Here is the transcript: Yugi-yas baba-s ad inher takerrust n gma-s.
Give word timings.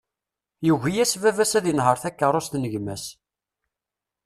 Yugi-yas 0.67 1.13
baba-s 1.21 1.53
ad 1.59 1.65
inher 1.71 1.97
takerrust 2.03 2.53
n 2.57 2.69
gma-s. 2.71 3.05